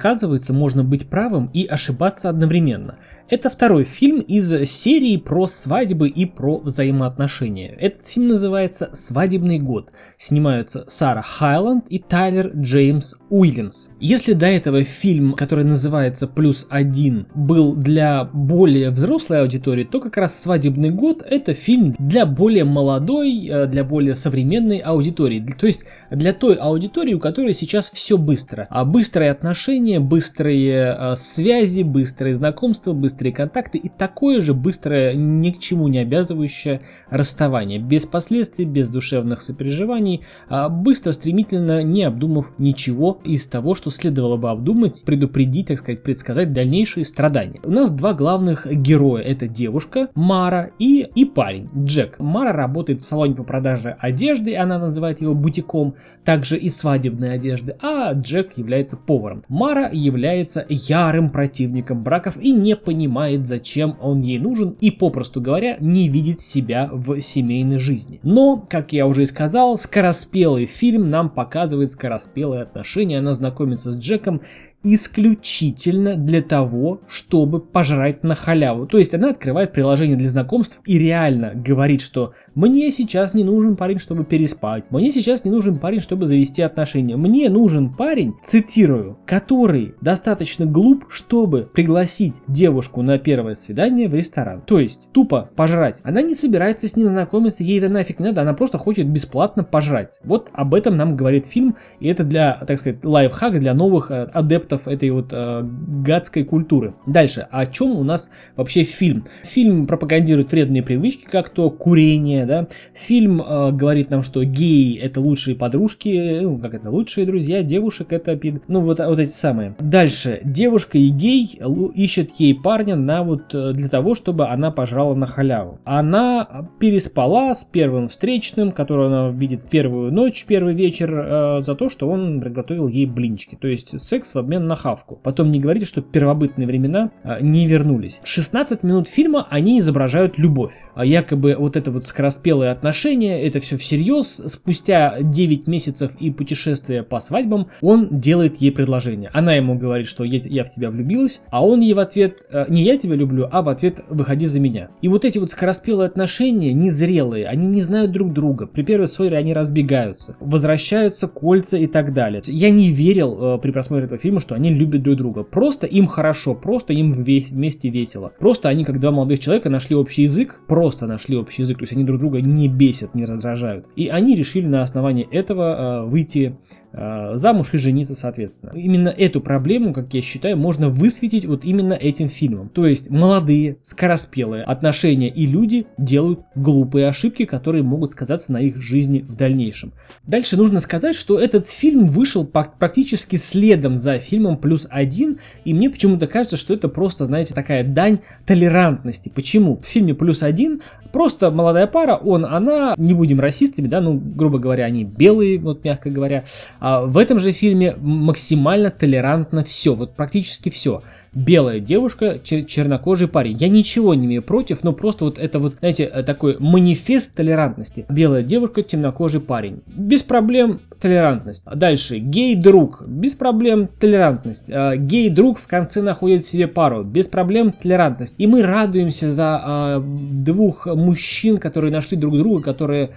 [0.00, 2.96] оказывается, можно быть правым и ошибаться одновременно.
[3.28, 7.68] Это второй фильм из серии про свадьбы и про взаимоотношения.
[7.78, 9.92] Этот фильм называется «Свадебный год».
[10.18, 13.88] Снимаются Сара Хайланд и Тайлер Джеймс Уильямс.
[14.00, 20.16] Если до этого фильм, который называется «Плюс один», был для более взрослой аудитории, то как
[20.16, 25.54] раз «Свадебный год»— это фильм для более молодой, э, для более современной аудитории.
[25.56, 28.66] То есть для той аудитории, у которой сейчас все быстро.
[28.70, 35.14] А быстрые отношения, быстрые э, связи, быстрые знакомства, быстрые быстрые контакты и такое же быстрое,
[35.14, 42.04] ни к чему не обязывающее расставание, без последствий, без душевных сопереживаний, а быстро, стремительно, не
[42.04, 47.60] обдумав ничего из того, что следовало бы обдумать, предупредить, так сказать, предсказать дальнейшие страдания.
[47.64, 52.18] У нас два главных героя, это девушка Мара и, и парень Джек.
[52.18, 57.76] Мара работает в салоне по продаже одежды, она называет его бутиком, также и свадебной одежды,
[57.82, 59.42] а Джек является поваром.
[59.48, 65.76] Мара является ярым противником браков и не понимает, зачем он ей нужен и, попросту говоря,
[65.80, 68.20] не видит себя в семейной жизни.
[68.22, 73.18] Но, как я уже и сказал, скороспелый фильм нам показывает скороспелые отношения.
[73.18, 74.42] Она знакомится с Джеком
[74.82, 78.86] исключительно для того, чтобы пожрать на халяву.
[78.86, 83.76] То есть она открывает приложение для знакомств и реально говорит, что мне сейчас не нужен
[83.76, 89.18] парень, чтобы переспать, мне сейчас не нужен парень, чтобы завести отношения, мне нужен парень, цитирую,
[89.26, 94.62] который достаточно глуп, чтобы пригласить девушку на первое свидание в ресторан.
[94.62, 96.00] То есть тупо пожрать.
[96.04, 99.62] Она не собирается с ним знакомиться, ей это нафиг не надо, она просто хочет бесплатно
[99.62, 100.18] пожрать.
[100.24, 104.24] Вот об этом нам говорит фильм, и это для, так сказать, лайфхак для новых э,
[104.24, 106.94] адептов адептов этой вот э, гадской культуры.
[107.06, 109.24] Дальше, о чем у нас вообще фильм?
[109.42, 112.68] Фильм пропагандирует вредные привычки, как то курение, да.
[112.94, 118.12] Фильм э, говорит нам, что геи это лучшие подружки, ну, как это, лучшие друзья, девушек
[118.12, 119.74] это, ну, вот, вот эти самые.
[119.80, 121.60] Дальше, девушка и гей
[121.94, 125.80] ищет ей парня на вот э, для того, чтобы она пожрала на халяву.
[125.84, 131.88] Она переспала с первым встречным, которого она видит первую ночь, первый вечер, э, за то,
[131.88, 133.56] что он приготовил ей блинчики.
[133.60, 135.18] То есть секс в обмен обмен на хавку.
[135.22, 138.20] Потом не говорите, что первобытные времена а, не вернулись.
[138.24, 140.74] 16 минут фильма они изображают любовь.
[140.94, 144.42] А якобы вот это вот скороспелое отношение, это все всерьез.
[144.46, 149.30] Спустя 9 месяцев и путешествия по свадьбам он делает ей предложение.
[149.32, 152.66] Она ему говорит, что я, я в тебя влюбилась, а он ей в ответ, «Э,
[152.68, 154.90] не я тебя люблю, а в ответ выходи за меня.
[155.02, 158.66] И вот эти вот скороспелые отношения, незрелые, они не знают друг друга.
[158.66, 162.42] При первой ссоре они разбегаются, возвращаются кольца и так далее.
[162.46, 165.44] Я не верил э, при просмотре этого фильма, что что они любят друг друга.
[165.44, 168.32] Просто им хорошо, просто им вместе весело.
[168.40, 171.92] Просто они, как два молодых человека, нашли общий язык, просто нашли общий язык, то есть
[171.92, 173.88] они друг друга не бесят, не раздражают.
[173.94, 176.58] И они решили на основании этого э, выйти
[176.92, 178.72] замуж и жениться соответственно.
[178.74, 182.68] Именно эту проблему, как я считаю, можно высветить вот именно этим фильмом.
[182.68, 188.80] То есть молодые, скороспелые отношения и люди делают глупые ошибки, которые могут сказаться на их
[188.80, 189.92] жизни в дальнейшем.
[190.26, 195.90] Дальше нужно сказать, что этот фильм вышел практически следом за фильмом плюс один, и мне
[195.90, 199.30] почему-то кажется, что это просто, знаете, такая дань толерантности.
[199.34, 199.76] Почему?
[199.76, 204.58] В фильме плюс один просто молодая пара, он, она, не будем расистами, да, ну, грубо
[204.58, 206.44] говоря, они белые, вот мягко говоря.
[206.80, 211.02] А в этом же фильме максимально толерантно все, вот практически все
[211.32, 213.56] белая девушка, чернокожий парень.
[213.56, 218.06] Я ничего не имею против, но просто вот это вот, знаете, э, такой манифест толерантности.
[218.08, 219.82] Белая девушка, темнокожий парень.
[219.86, 221.64] Без проблем толерантность.
[221.64, 224.68] Дальше, гей-друг, без проблем толерантность.
[224.70, 228.34] А, гей-друг в конце находит себе пару, без проблем толерантность.
[228.38, 233.10] И мы радуемся за а, двух мужчин, которые нашли друг друга, которые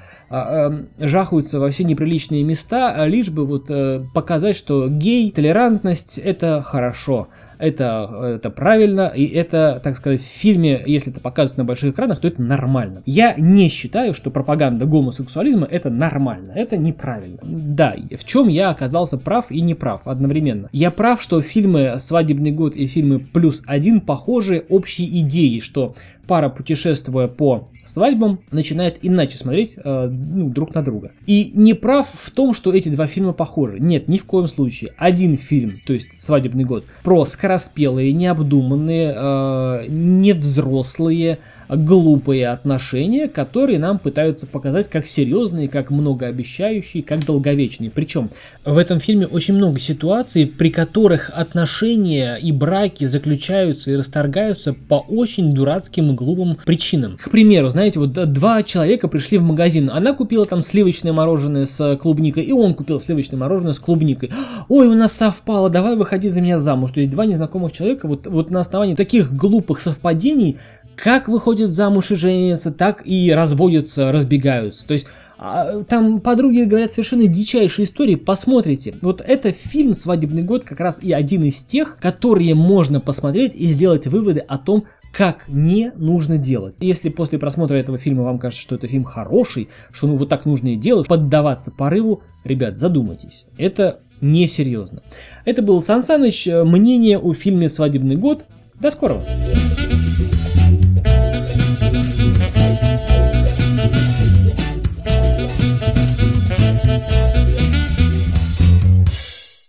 [1.00, 3.69] жахаются во все неприличные места, лишь бы вот
[4.13, 7.28] показать, что гей, толерантность это хорошо
[7.63, 12.19] это, это правильно, и это, так сказать, в фильме, если это показывается на больших экранах,
[12.19, 13.01] то это нормально.
[13.06, 17.40] Я не считаю, что пропаганда гомосексуализма это нормально, это неправильно.
[17.41, 20.69] Да, в чем я оказался прав и неправ одновременно.
[20.74, 25.95] Я прав, что фильмы «Свадебный год» и фильмы «Плюс один» похожи общей идеей, что
[26.27, 31.12] пара, путешествуя по свадьбам, начинает иначе смотреть э, ну, друг на друга.
[31.25, 33.80] И не прав в том, что эти два фильма похожи.
[33.80, 34.94] Нет, ни в коем случае.
[34.97, 41.39] Один фильм, то есть «Свадебный год», про скороспелые, необдуманные, э, невзрослые,
[41.69, 47.89] глупые отношения, которые нам пытаются показать как серьезные, как многообещающие, как долговечные.
[47.89, 48.29] Причем
[48.65, 54.95] в этом фильме очень много ситуаций, при которых отношения и браки заключаются и расторгаются по
[54.95, 57.18] очень дурацким и глупым причинам.
[57.18, 61.98] К примеру, знаете, вот два человека пришли в магазин, она купила там сливочное мороженое с
[61.98, 64.31] клубникой, и он купил сливочное мороженое с клубникой.
[64.70, 66.92] Ой, у нас совпало, давай выходи за меня замуж.
[66.92, 70.58] То есть два незнакомых человека вот, вот на основании таких глупых совпадений
[70.96, 74.88] как выходят замуж и женятся, так и разводятся, разбегаются.
[74.88, 78.95] То есть а, там подруги говорят совершенно дичайшие истории, посмотрите.
[79.01, 83.65] Вот это фильм «Свадебный год» как раз и один из тех, которые можно посмотреть и
[83.68, 86.75] сделать выводы о том, как не нужно делать.
[86.80, 90.45] Если после просмотра этого фильма вам кажется, что это фильм хороший, что ну вот так
[90.45, 93.45] нужно и делать, поддаваться порыву, ребят, задумайтесь.
[93.57, 95.03] Это несерьезно.
[95.45, 98.45] Это был Сан Саныч, мнение о фильме «Свадебный год».
[98.79, 99.25] До скорого!